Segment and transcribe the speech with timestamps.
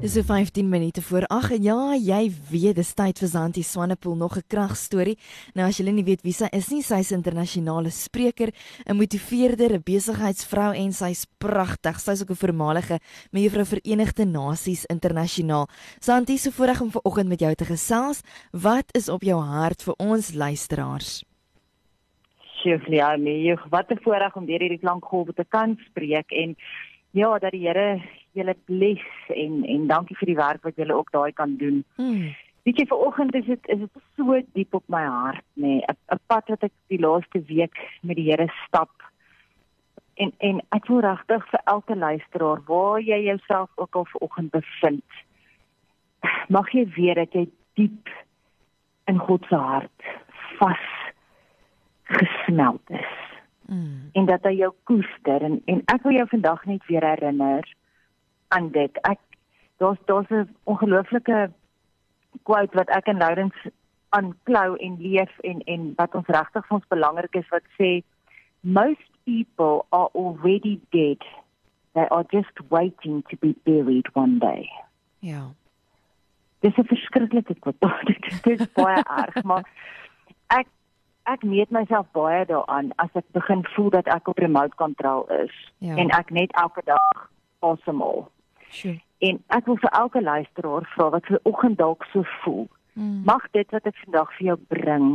[0.00, 4.14] Dis so 15 minute voor 8 en ja, jy weet dis tyd vir Zanti Swanepoel
[4.16, 5.18] nog 'n kragstorie.
[5.54, 8.48] Nou as jy nie weet wie sy is nie, sy's 'n internasionale spreker,
[8.88, 12.00] 'n motiveerder, 'n besigheidsvrou en sy's pragtig.
[12.00, 12.98] Sy's ook 'n voormalige
[13.30, 15.68] mevrou Verenigde Nasies internasionaal.
[16.00, 18.22] Zanti, so voorreg om vanoggend met jou te gesels.
[18.52, 21.24] Wat is op jou hart vir ons luisteraars?
[22.56, 26.56] Sjoe, ja, nee, wat 'n voorreg om deur hierdie klank golwe te kan spreek en
[27.10, 28.00] ja, dat die Here
[28.32, 31.84] julle bless en en dankie vir die werk wat julle ook daai kan doen.
[31.96, 32.30] Hmm.
[32.62, 35.84] Weet jy vanoggend is dit is dit so diep op my hart nê, nee,
[36.14, 38.92] 'n pad wat ek die laaste week met die Here stap.
[40.14, 45.10] En en ek voel regtig vir elke luisteraar waar jy jouself ook al vanoggend bevind.
[46.48, 48.08] Mag jy weet dat jy diep
[49.06, 50.02] in God se hart
[50.58, 50.86] vas
[52.02, 53.16] gesmelt is.
[53.66, 54.10] Mm.
[54.12, 57.64] En dat hy jou koester en en ek wil jou vandag net weer herinner
[58.50, 58.98] aan dit.
[59.08, 59.18] Ek
[59.78, 61.50] daar's daar's 'n ongelooflike
[62.42, 63.54] quote wat ek en Lourens
[64.08, 68.02] aanklou en leef en en wat ons regtig vir ons belangrik is wat sê
[68.60, 71.22] most people are already dead.
[71.94, 74.68] They are just waiting to be buried one day.
[75.18, 75.42] Ja.
[76.60, 78.14] Dis 'n verskriklike quote.
[78.42, 79.64] dit is baie erg, maar
[80.46, 80.66] ek
[81.24, 85.72] ek meet myself baie daaraan as ek begin voel dat ek op remote control is
[85.78, 85.96] Ja.
[85.96, 88.28] en ek net elke dag asemhaal.
[89.20, 92.68] En ek wil vir elke luisteraar vra wat ver oggend dalk so voel.
[92.92, 93.22] Mm.
[93.24, 95.08] Mag dit wat ek vandag vir jou bring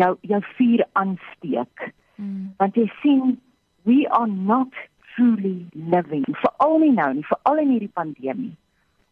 [0.00, 1.90] jou jou vuur aansteek.
[2.16, 2.54] Mm.
[2.56, 3.36] Want jy sien
[3.88, 4.72] we are not
[5.14, 6.24] truly living.
[6.42, 8.54] Veral nie nou nie, veral in hierdie pandemie.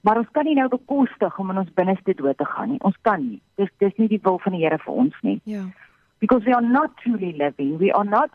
[0.07, 2.81] Maar ons kan nie nou bekostig om in ons binneste dood te gaan nie.
[2.87, 3.41] Ons kan nie.
[3.59, 5.41] Dis dis nie die wil van die Here vir ons nie.
[5.51, 5.65] Ja.
[6.23, 7.77] Because we are not truly living.
[7.83, 8.31] We are not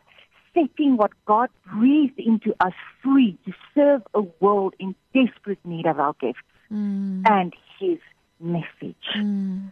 [0.54, 6.00] setting what God breathed into us free to serve a world in desperate need of
[6.00, 7.24] our gifts Mm.
[7.30, 8.00] and his
[8.40, 9.08] message.
[9.16, 9.72] Mm.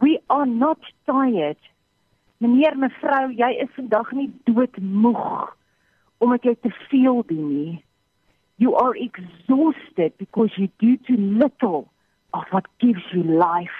[0.00, 1.56] We are not tired.
[2.40, 5.56] Meneer, mevrou, jy is vandag nie doodmoeg
[6.18, 7.84] omdat jy te veel doen nie.
[8.56, 11.88] You are exhausted because you do too little
[12.32, 13.78] of what gives you life.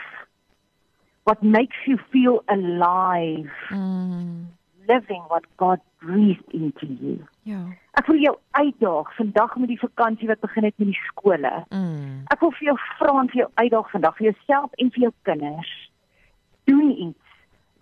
[1.25, 4.47] What makes you feel alive, Mm.
[4.89, 7.19] Living what God breathed into you.
[7.43, 7.61] Ja.
[7.99, 11.53] Ek wil jou uitdaag vandag met die vakansie wat begin het met die skole.
[11.71, 12.23] Mm.
[12.35, 15.13] Ek wil vir jou vra en vir jou uitdaag vandag vir jouself en vir jou
[15.29, 15.73] kinders.
[16.71, 17.39] Doen iets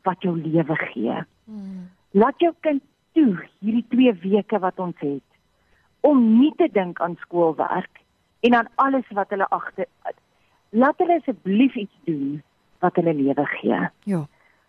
[0.09, 1.17] wat jou lewe gee.
[1.45, 1.89] Mm.
[2.11, 5.27] Laat jou kind toe hierdie 2 weke wat ons het
[6.07, 8.01] om nie te dink aan skoolwerk
[8.47, 9.89] en aan alles wat hulle agter
[10.71, 12.43] laat hulle asseblief iets doen
[12.81, 13.81] wat hulle lewe gee.
[14.09, 14.21] Ja.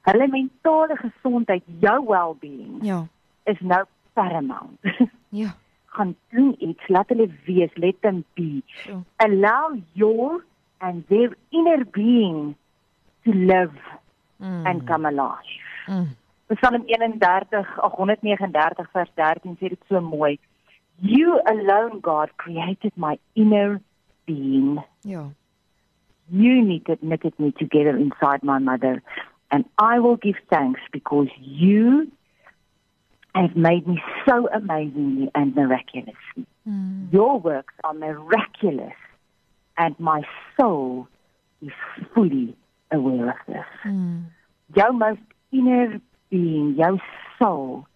[0.01, 3.07] Hulle mentale gesondheid, jou well-being Ja.
[3.45, 4.79] is nou paramount.
[5.29, 5.53] Ja.
[5.85, 8.61] Gaan doen iets, laat hulle wees, let them be.
[8.66, 9.03] Sure.
[9.17, 10.44] allow your
[10.79, 12.56] and their inner being
[13.23, 13.78] to live
[14.41, 14.66] Mm.
[14.66, 15.59] and come alive.
[15.88, 16.07] Mm.
[16.57, 20.40] Psalm 31, ag 139 vers 13 sê dit so mooi.
[21.00, 23.79] You alone God created my inner
[24.25, 24.79] being.
[25.03, 25.29] Ja.
[26.29, 29.01] You knitted, knitted me together inside my mother
[29.51, 32.12] and I will give thanks because you
[33.35, 36.47] have made me so amazingly and miraculously.
[36.67, 37.12] Mm.
[37.12, 38.95] Your works are miraculous,
[39.78, 40.22] and my
[40.59, 41.07] soul
[41.61, 41.72] is
[42.13, 42.56] fully
[42.91, 43.66] aware of this.
[43.85, 44.25] Mm.
[44.75, 45.19] Jou most
[45.51, 47.00] inner being, jou
[47.38, 47.88] soul,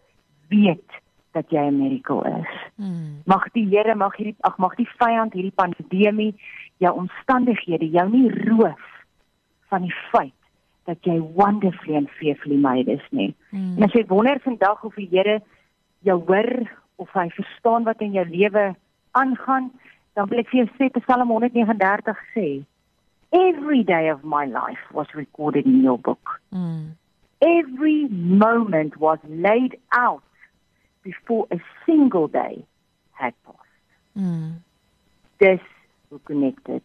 [0.50, 0.90] weet
[1.32, 2.52] dat jy 'n miracle is.
[2.80, 3.24] Mm.
[3.26, 6.36] Mag die Here, mag hierdie ag mag die vyand hierdie pandemie
[6.78, 9.04] jou omstandighede jou nie roof
[9.68, 10.45] van die feit
[10.86, 13.34] dat jy wonderfully and fearfully made is nie.
[13.50, 13.78] Mm.
[13.78, 15.42] En as jy wonder vandag of die Here
[16.06, 16.70] jou hoor
[17.02, 18.76] of hy verstaan wat in jou lewe
[19.18, 19.72] aangaan,
[20.14, 22.50] dan wil ek vir jou sê Psalm 139 sê,
[23.36, 26.40] Every day of my life was recorded in your book.
[26.54, 26.96] Mm.
[27.42, 30.24] Every moment was laid out
[31.04, 32.64] before a single day
[33.12, 33.90] had passed.
[34.16, 34.62] Mm.
[35.38, 35.60] Dis
[36.10, 36.84] hoe connected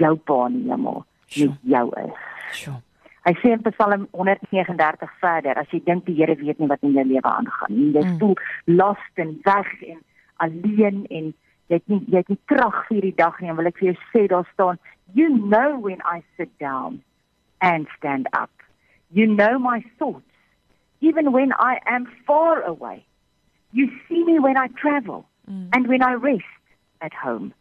[0.00, 1.48] jou pa in die hemel Sure.
[1.48, 2.18] met jou is.
[2.52, 2.80] Sure.
[3.26, 6.92] Hy sê in Psalm 139 verder, as jy dink die Here weet nie wat in
[6.94, 8.18] jou lewe aangaan nie, jy Mm.
[8.20, 8.36] voel
[8.66, 9.98] lost en weg en
[10.38, 11.32] alleen en
[11.68, 13.88] jy het nie jy het nie krag vir die dag nie, en wil ek vir
[13.92, 14.78] jou sê daar staan,
[15.14, 17.02] you know when I sit down
[17.60, 18.50] and stand up.
[19.10, 20.22] You know my thoughts
[21.00, 23.04] even when I am far away.
[23.72, 25.68] You see me when I travel Mm.
[25.74, 26.62] and when I rest
[27.00, 27.52] at home.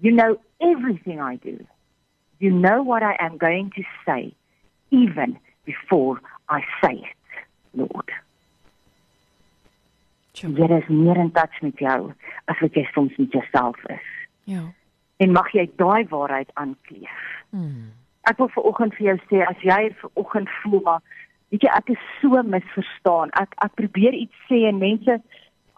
[0.00, 1.58] You know everything I do.
[2.38, 4.32] You know what I am going to say
[4.90, 8.10] even before I say it, Lord.
[10.38, 12.12] Jy is meer in touch met jou
[12.46, 14.10] as wat jy soms met jouself is.
[14.46, 14.62] Ja.
[15.18, 17.24] En mag jy daai waarheid aankleef.
[17.50, 17.90] Mm.
[18.30, 21.02] Ek wil vanoggend vir jou sê as jy vanoggend voel maar
[21.50, 23.34] weet jy ek is so misverstaan.
[23.42, 25.18] Ek ek probeer iets sê en mense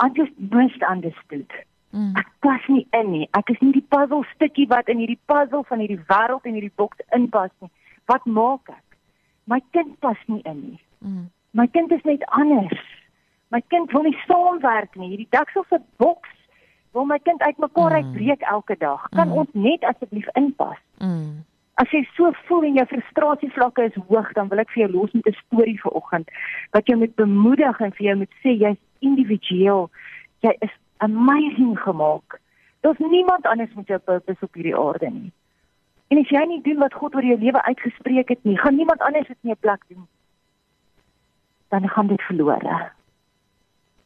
[0.00, 1.56] I just misunderstood.
[1.92, 2.12] Mm.
[2.20, 3.26] Ek pas nie in nie.
[3.36, 6.76] Ek is nie die puzzle stukkie wat in hierdie puzzle van hierdie wêreld en hierdie
[6.76, 7.72] boks inpas nie.
[8.12, 8.84] Wat maak ek?
[9.50, 10.80] My kind pas nie in nie.
[11.04, 11.28] Mm.
[11.58, 12.82] My kind is net anders.
[13.50, 15.08] My kind wil nie saamwerk nie.
[15.10, 16.30] Hierdie daksel se boks
[16.94, 17.96] wil my kind uitmekaar Mm.
[18.04, 19.08] uitbreek elke dag.
[19.10, 19.38] Kan Mm.
[19.42, 20.78] ons net asseblief inpas?
[21.02, 21.42] Mm.
[21.74, 25.12] As jy so voel en jou frustrasievlakke is hoog, dan wil ek vir jou los
[25.12, 26.28] met 'n storie vanoggend
[26.72, 29.90] wat jou moet bemoedig en vir jou moet sê jy's individueel.
[30.42, 32.38] Jy is amazing gemaak.
[32.82, 35.32] Daar's niemand anders met jou purpose op hierdie aarde nie.
[36.10, 39.02] En as jy nie doen wat God oor jou lewe uitgespreek het nie, gaan niemand
[39.06, 40.06] anders dit in jou plek doen.
[41.70, 42.90] Dan gaan dit verlore.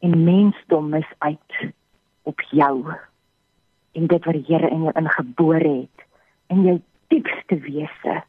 [0.05, 1.57] En mensdom mis uit
[2.29, 2.93] op jou
[3.95, 6.05] en dit wat die Here in jou ingebore het
[6.53, 8.21] in jou diepste wese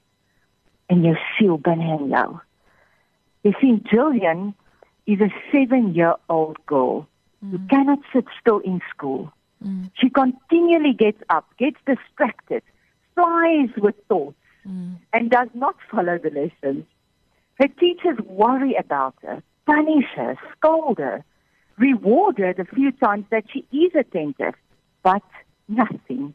[0.87, 2.29] in jou siel binne in jou.
[3.43, 4.55] You see Julian
[5.07, 7.07] is a 7-year-old girl
[7.51, 9.31] who cannot sit still in school.
[9.65, 9.91] Mm.
[9.95, 12.63] She continually gets up, gets distracted,
[13.17, 14.37] flies with thoughts
[14.67, 14.97] Mm.
[15.13, 16.85] and does not follow the lessons.
[17.61, 21.25] Her teachers worry about her, punish her, scold her,
[21.79, 24.55] reward her the few times that she is attentive,
[25.05, 25.23] but
[25.69, 26.35] nothing.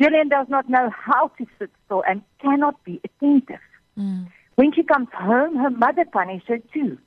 [0.00, 3.60] Julian does not know how to sit still and cannot be attentive.
[3.96, 4.26] Mm.
[4.56, 6.98] When she comes home, her mother punishes her too.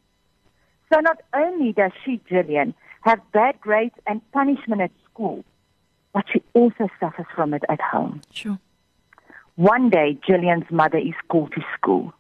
[0.91, 5.43] So not only does she, Jillian, have bad grades and punishment at school,
[6.13, 8.21] but she also suffers from it at home.
[8.31, 8.57] Sure.
[9.59, 12.13] One day, Jillian's mother is called to school.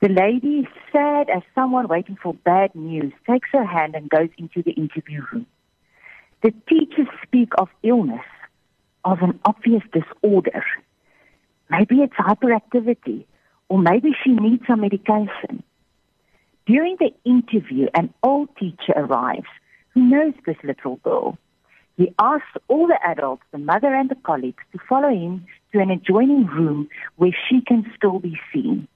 [0.00, 4.60] The lady, sad as someone waiting for bad news, takes her hand and goes into
[4.60, 5.46] the interview room.
[6.42, 8.26] The teachers speak of illness,
[9.04, 10.64] of an obvious disorder.
[11.70, 13.24] Maybe it's hyperactivity,
[13.68, 15.62] or maybe she needs some medication.
[16.66, 19.46] During the interview, an old teacher arrives
[19.94, 21.38] who knows this little girl.
[21.96, 25.90] He asks all the adults, the mother and the colleagues, to follow him to an
[25.90, 28.88] adjoining room where she can still be seen.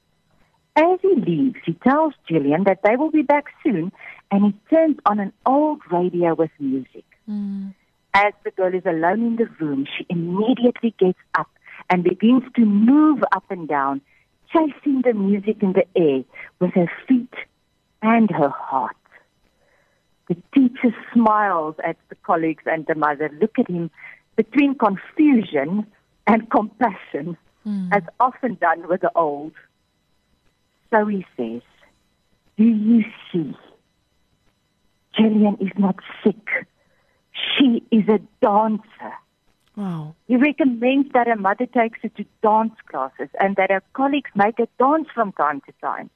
[0.76, 3.92] As he leaves, he tells Gillian that they will be back soon
[4.30, 7.04] and he turns on an old radio with music.
[7.28, 7.74] Mm.
[8.12, 11.48] As the girl is alone in the room, she immediately gets up
[11.88, 14.00] and begins to move up and down,
[14.52, 16.24] chasing the music in the air
[16.60, 17.32] with her feet
[18.02, 18.96] and her heart.
[20.28, 23.90] The teacher smiles at the colleagues and the mother, look at him
[24.34, 25.86] between confusion
[26.26, 27.36] and compassion,
[27.66, 27.88] Mm.
[27.92, 29.52] as often done with the old.
[30.90, 31.62] So he says,
[32.56, 33.56] Do you see?
[35.16, 36.48] Gillian is not sick.
[37.32, 39.14] She is a dancer.
[39.76, 40.14] Wow.
[40.26, 44.58] He recommends that her mother takes her to dance classes and that her colleagues make
[44.58, 46.08] her dance from time to time.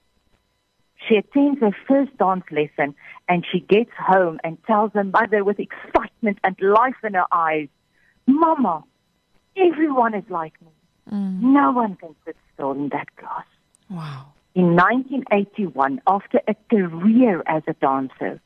[1.08, 2.94] She attends her first dance lesson
[3.28, 7.68] and she gets home and tells her mother with excitement and life in her eyes,
[8.26, 8.84] Mama,
[9.56, 10.68] everyone is like me.
[11.12, 11.40] Mm.
[11.40, 13.46] No one can sit still in that class.
[13.88, 14.32] Wow.
[14.54, 18.40] In 1981, after a career as a dancer,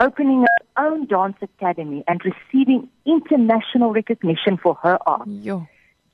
[0.00, 5.66] opening her own dance academy and receiving international recognition for her art, Jo.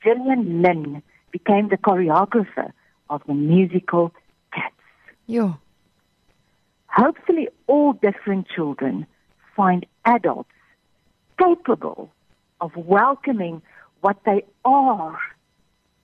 [0.03, 2.73] Gillian Lynn became the choreographer
[3.09, 4.13] of the musical
[4.53, 4.75] Cats.
[5.29, 5.59] Jo.
[6.87, 9.07] Hopefully, all different children
[9.57, 10.51] find adults
[11.39, 12.11] capable
[12.61, 13.63] of welcoming
[14.01, 15.19] what they are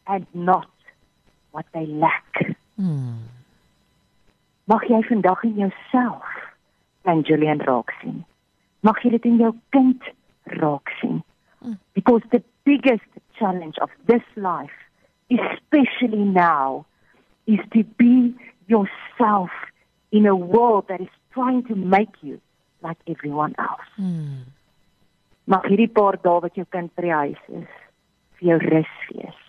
[0.06, 0.70] and not
[1.52, 2.56] what they lack.
[2.78, 3.18] Mm.
[4.66, 6.24] Mag jy vandag in jouself
[7.06, 8.24] klein Julian raak sien.
[8.82, 10.02] Mag jy dit in jou kind
[10.58, 11.22] raak sien.
[11.62, 11.78] Mm.
[11.94, 13.06] Because the biggest
[13.38, 14.74] challenge of this life,
[15.30, 16.84] especially now,
[17.46, 18.34] is to be
[18.66, 19.50] yourself
[20.10, 22.40] in a world that is trying to make you
[22.82, 23.90] like everyone else.
[23.98, 24.50] Mm.
[25.46, 27.70] Mag hierdie paar dae wat jou kind by die huis is,
[28.38, 29.42] vir jou rus wees,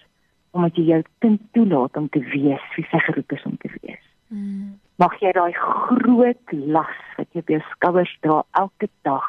[0.51, 4.03] omdat jy jou kind toelaat om te wees wie sy geroep is om te wees.
[4.27, 4.77] Mm.
[4.99, 9.27] Mag jy daai groot las wat jy op jou skouers dra elke dag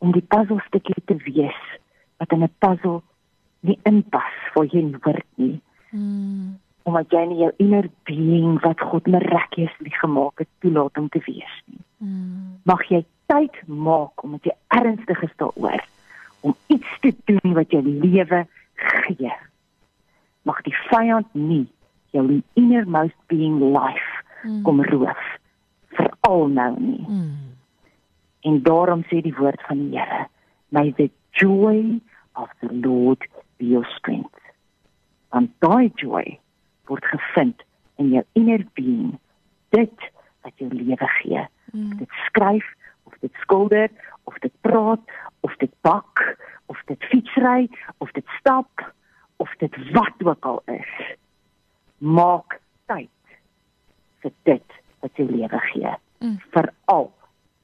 [0.00, 1.60] om die puzzelstukkie te wees
[2.20, 3.00] wat in 'n puzzle
[3.60, 5.60] nie inpas vir jou nie word nie.
[5.90, 6.58] Mm.
[6.82, 11.54] Omdat jy nie jou inner being wat God miraculously gemaak het toelaat om te wees
[11.66, 11.84] nie.
[11.98, 12.60] Mm.
[12.64, 15.84] Mag jy tyd maak omdat jy ernstig is daaroor
[16.40, 18.46] om iets te doen wat jou lewe
[19.06, 19.32] gee.
[20.42, 21.66] mag die vyand nie
[22.14, 22.24] jou
[22.58, 24.62] innermost being life mm.
[24.66, 25.20] kom roof
[25.96, 27.04] veral nou nie.
[27.06, 27.56] Mm.
[28.48, 30.26] En daarom sê die woord van die Here,
[30.68, 32.00] may the joy
[32.34, 33.26] of the Lord
[33.58, 34.38] be your strength.
[35.30, 36.38] Want daai joy
[36.90, 37.62] word gevind
[38.00, 39.18] in jou inner being,
[39.76, 40.08] dit
[40.42, 41.44] wat jou lewe gee.
[41.74, 41.98] Mm.
[42.00, 42.66] Dit skryf
[43.04, 43.90] of dit skilder
[44.24, 45.02] of dit praat
[45.46, 46.24] of dit bak
[46.70, 47.68] of dit fietsry
[47.98, 48.90] of dit stap
[49.40, 51.16] of dit wat ook al is.
[52.10, 52.58] Maak
[52.90, 53.10] tyd
[54.22, 55.92] vir dit wat jou lewe gee.
[56.20, 56.38] Mm.
[56.54, 57.06] Vir al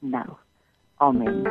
[0.00, 0.29] nou.
[1.03, 1.43] Amen.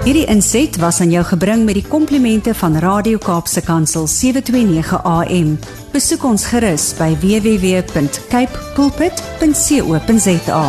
[0.00, 5.58] Hierdie inset was aan jou gebring met die komplimente van Radio Kaapse Kansel 729 AM.
[5.92, 10.64] Besoek ons gerus by www.cape pulpit.co.za.